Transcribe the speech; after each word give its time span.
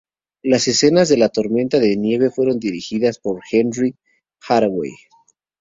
Las 0.41 0.67
escenas 0.67 1.09
de 1.09 1.17
la 1.17 1.29
tormenta 1.29 1.77
de 1.79 1.95
nieve 1.95 2.31
fueron 2.31 2.57
dirigidas 2.59 3.19
por 3.19 3.39
Henry 3.51 3.95
Hathaway. 4.49 4.93